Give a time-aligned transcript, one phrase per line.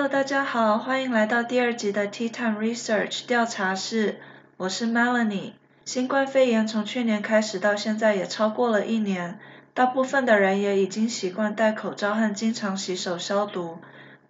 [0.00, 4.18] Hello，大家好，欢迎来到第二集的 Tea Time Research 调查室，
[4.56, 5.52] 我是 Melanie。
[5.84, 9.38] 新冠肺炎从去年开始到现在也超过了一年，
[9.74, 13.76] 大部分的人也已经习惯戴口罩和经常洗手消毒。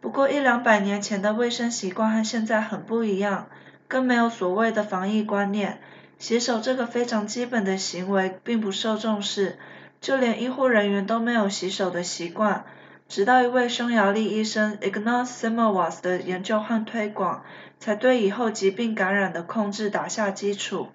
[0.01, 3.47] 不过一两百年前的卫生习惯和现在很不一样，
[3.87, 5.79] 更没有所谓的防疫观念，
[6.19, 9.57] 洗手这个非常基本的行为并不受重视，
[10.01, 12.65] 就连医护人员都没有洗手的习惯。
[13.11, 17.43] 直到一位匈牙利医生 Ignaz Semmelweis 的研究和推广，
[17.81, 20.91] 才对以后疾病感染的控制打下基础。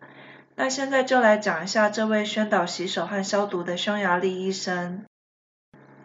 [0.56, 5.04] 那现在就来讲一下这位宣导洗手和消毒的匈牙利医生。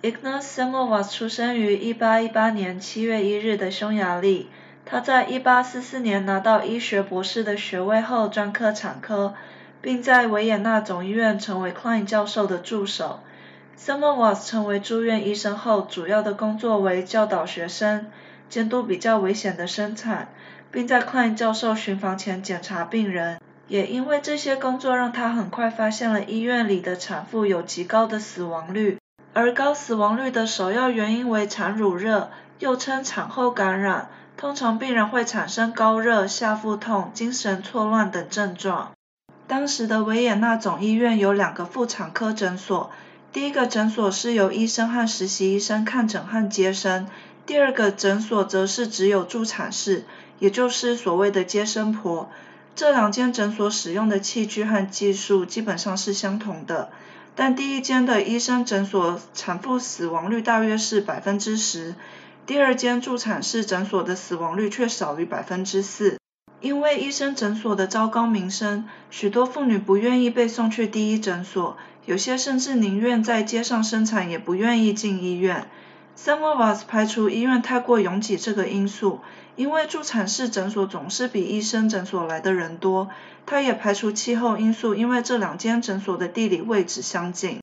[0.02, 4.48] Ignaz Semmelweis 出生于1818年7月1日的匈牙利，
[4.84, 9.34] 他在1844年拿到医学博士的学位后专科产科，
[9.80, 13.20] 并在维也纳总医院成为 Klein 教授的助手。
[13.78, 18.06] Semmelweis 成为住院医生后，主要的工作为教导学生、
[18.48, 20.28] 监督比较危险的生产，
[20.70, 23.40] 并在 Klein 教授巡房前检查病人。
[23.68, 28.98] 也因为这些工作，让他很快发现了医院里的产妇有极高的死亡率，
[29.32, 34.08] 而高死亡率的首要原因为产乳热，又称产后感染。
[34.36, 38.92] 通常病人会产生高热、下腹痛、精神错乱等症状。
[39.46, 42.90] 当时的维也纳总医院有两个妇产科诊所。
[43.32, 47.06] 第一个诊所是由医生和实习医生看诊和接生，
[47.46, 50.04] 第二个诊所则是只有助产士，
[50.40, 52.28] 也就是所谓的接生婆。
[52.74, 56.90] 这两间诊所使用的器具和技术基本上是相同的，
[57.36, 61.94] 但第一间的医生诊所产妇死亡率大约是百分之十，
[62.46, 66.18] 第二间助产士诊所的死亡率却少于百分之四。
[66.60, 71.76] 因为医生诊所的糟糕名声，许多妇女不愿意被送去第一诊所，
[72.10, 75.68] 有些甚至宁愿在街上生产，也不愿意进医院。
[76.18, 79.20] Semmelweis 排除医院太过拥挤这个因素，
[79.54, 83.10] 因为助产士诊所总是比医生诊所来的人多。
[83.46, 87.60] 他也排除气候因素，因为这两间诊所的地理位置相近。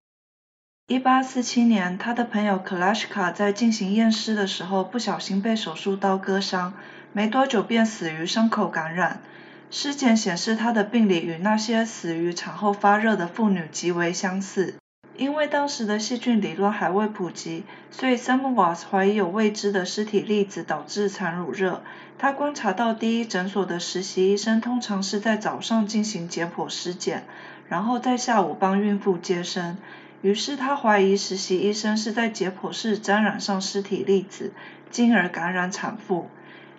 [0.87, 6.73] 一八四七年，他的朋友克拉什卡在进行验尸的时候，不小心被手术刀割伤。
[7.11, 9.21] 没多久便死于伤口感染。
[9.69, 14.75] 尸检显示她的病理与那些死于产后发热的妇女极为相似。
[15.17, 21.81] 因为当时的细菌理论还未普及，所以 Semmelweis 怀疑有未知的尸体粒子导致产乳热。
[22.19, 27.23] 他观察到第一诊所的实习医生通常是在早上进行解剖尸检，
[27.67, 29.77] 然后在下午帮孕妇接生。
[30.21, 34.53] 于是他怀疑实习医生是在解剖室沾染上尸体粒子，
[34.91, 36.29] 进而感染产妇。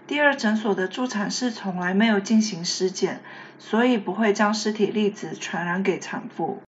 [0.09, 3.21] 第二诊所的助产士从来没有进行尸检，
[3.59, 6.63] 所以不会将尸体粒子传染给产妇。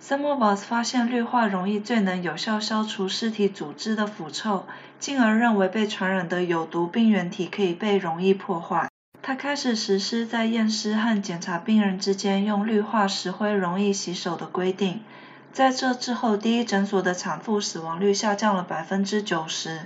[0.00, 4.68] Semmelweis 发现氯化溶液最能有效消除尸体组织的腐臭，
[5.00, 8.88] 进而认为被传染的有毒病原体可以被容易破坏。
[9.20, 15.02] 他开始实施在验尸和检查病人之间用氯化石灰容易洗手的规定。
[15.52, 19.80] 在这之后，第一诊所的产妇死亡率下降了百分之九十。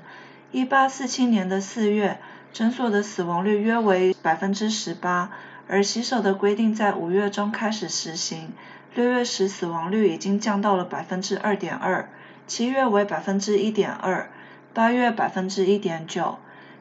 [0.53, 2.21] 一八四七年的四月。
[2.55, 5.33] 诊所的死亡率约为百分之十八，
[5.67, 8.53] 而洗手的规定在五月中开始实行，
[8.95, 12.09] 六月时死亡率已经降到了百分之二点二，
[12.47, 14.31] 七月为百分之一点二，
[14.73, 16.39] 八月百分之一点九。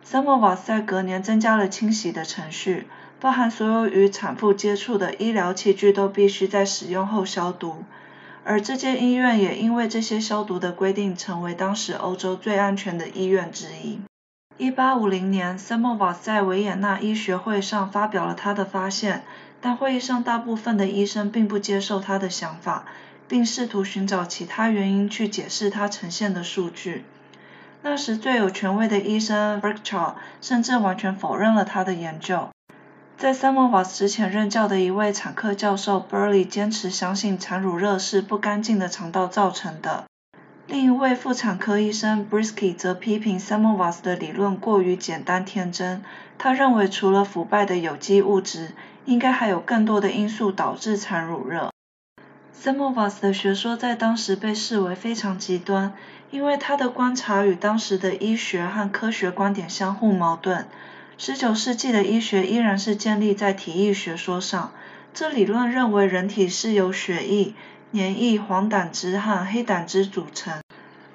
[0.08, 2.86] Semmelweis 在隔年增加了清洗的程序，
[3.20, 7.84] 包含所有与产妇接触的医疗器具都必须在使用后消毒，
[8.44, 14.00] 而这间医院也因为这些消毒的规定，成为当时欧洲最安全的医院之一。
[14.60, 19.24] 一八五零年，Semmelweis 在维也纳医学会上发表了他的发现，
[19.60, 22.86] 但会议上大部分的医生并不接受他的想法，
[23.28, 27.04] 并试图寻找其他原因去解释他呈现的数据。
[27.82, 32.50] 那时最有权威的医生 Virchow 甚至完全否认了他的研究。
[33.18, 40.04] 在 Semmelweis 之前任教的一位产科教授 Burley 坚持相信产乳热是不干净的肠道造成的。
[40.66, 46.02] 另一位妇产科医生 Brisky 则批评 Samovars 的理论过于简单天真。
[46.38, 48.72] 他认为除了腐败的有机物质，
[49.04, 51.70] 应该还有更多的因素导致产乳热。
[52.58, 55.94] Samovars 的学说在当时被视为非常极端，
[56.32, 60.66] 因为他的观察与当时的医学和科学观点相互矛盾。
[61.20, 64.72] 19世纪的医学依然是建立在体液学说上，
[65.14, 67.54] 这理论认为人体是由血液。
[67.94, 70.62] 粘液、黄胆汁和黑胆汁组成，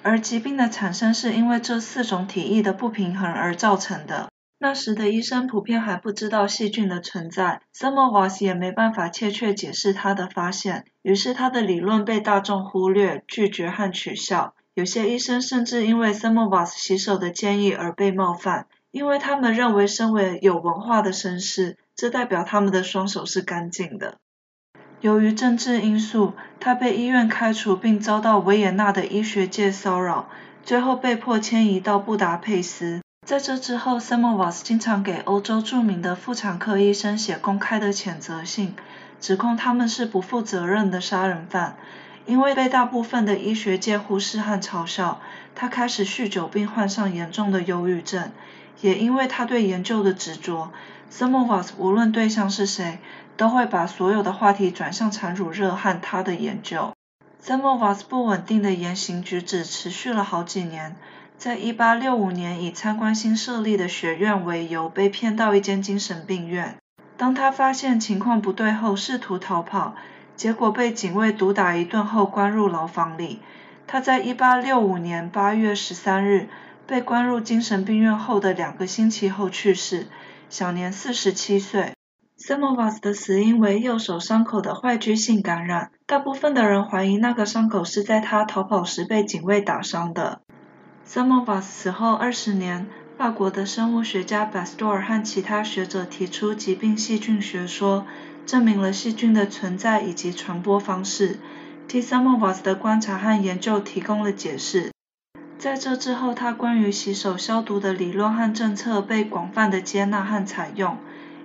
[0.02, 4.28] 而疾病的产生是因为这四种体液的不平衡而造成的。
[4.60, 14.54] 那时的医生普遍还不知道细菌的存在，Semmelweis 也没办法切确解释他的发现，于是他的理论被大众忽略、拒绝和取笑。
[14.75, 18.66] 有些医生甚至因为 Semmelweis 洗手的建议而被冒犯。
[18.90, 24.16] 因为他们认为身为有文化的绅士，这代表他们的双手是干净的。
[25.00, 30.29] 由于政治因素，他被医院开除，并遭到维也纳的医学界骚扰，
[30.65, 33.00] 最后被迫迁移到布达佩斯。
[33.25, 38.75] 在这之后，Semovas 经常给欧洲著名的妇产科医生写公开的谴责信，
[39.21, 41.77] 指控他们是不负责任的杀人犯。
[42.27, 45.21] 因为被大部分的医学界忽视和嘲笑，
[45.55, 48.33] 他开始酗酒并患上严重的忧郁症。
[48.81, 50.71] 也因为他对研究的执着
[51.12, 52.99] ，Semovas 无论对象是谁，
[53.38, 56.93] 都会把所有的话题转向产乳热和他的研究。
[57.43, 60.96] Semmelweis 不稳定的言行举止持续了好几年。
[61.38, 66.76] 在一八六五年，以参观新设立的学院为由，被骗到一间精神病院。
[67.17, 69.94] 当他发现情况不对后，试图逃跑，
[70.35, 73.38] 结果被警卫毒打一顿后关入牢房里。
[73.87, 76.49] 他在一八六五年八月十三日
[76.88, 80.08] 被关入精神病院后的两个星期后去世，
[80.50, 81.98] 享年四十七岁。
[82.38, 90.40] Semmelweis 的死因为右手伤口的坏疽性感染，大部分的人怀疑那个伤口是在他逃跑时被警卫打伤的。
[91.05, 92.87] Semmelweis 死后二十年，
[93.17, 98.06] 法国的生物学家 Pasteur 和其他学者提出疾病细菌学说，
[98.46, 101.40] 证明了细菌的存在以及传播方式，
[101.88, 104.93] 替 Semmelweis 的观察和研究提供了解释。
[105.58, 110.96] 在这之后，他关于洗手消毒的理论和政策被广泛的接纳和采用。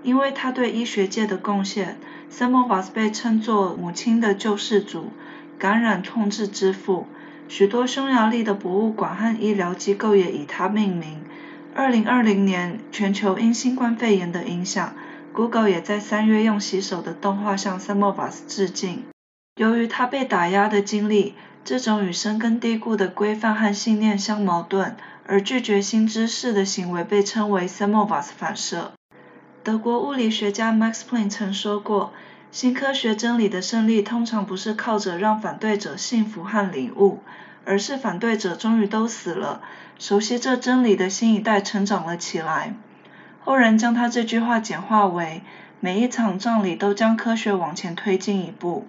[0.04, 1.98] 因为他对医学界的贡献
[2.32, 5.12] ，Semmelweis 被称作“母亲的救世主”、
[5.58, 7.08] “感染控制之父”。
[7.50, 11.22] 许多匈牙利的博物馆和医疗机构也以他命名。
[11.76, 14.94] 二零二零年，全球因新冠肺炎的影响
[15.34, 19.04] ，Google 也在三月用洗手的动画向 Semmelweis 致敬。
[19.56, 24.96] 由于他被打压的经历，这种与深根蒂固的规范和信念相矛盾
[25.26, 28.94] 而拒绝新知识的行为，被称为 Semmelweis 反射。
[29.64, 32.14] 德国物理学家 Max Planck 曾说过，
[32.52, 37.20] 新科学真理的胜利通常不是靠着让反对者信服和领悟。
[37.66, 39.62] 而是反对者终于都死了，
[39.98, 42.76] 熟悉这真理的新一代成长了起来。
[43.40, 45.44] 后人将他这句话简化为：
[45.80, 48.86] 每一场葬礼都将科学往前推进一步。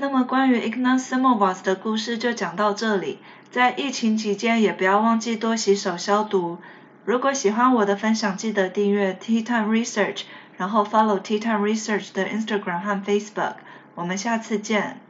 [0.00, 3.18] 那么关于 Ignaz Semmelweis 的故事就讲到这里，
[3.50, 6.56] 在疫情期间也不要忘记多洗手消毒。
[7.04, 10.22] 如果喜欢我的分享，记得订阅 Tea Time Research，
[10.56, 13.56] 然后 follow Tea Time Research 的 Instagram 和 Facebook。
[13.94, 15.00] 我们下次见。